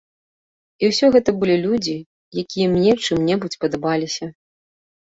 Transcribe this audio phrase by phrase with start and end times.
[0.83, 1.95] І ўсё гэта былі людзі,
[2.45, 4.35] якія мне чым-небудзь падабаліся.